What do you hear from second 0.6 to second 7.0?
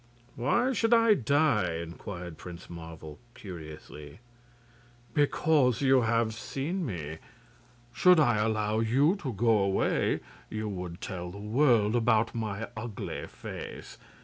should I die?" inquired Prince Marvel, curiously. "Because you have seen